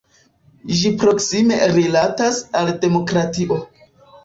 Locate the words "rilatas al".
1.77-2.73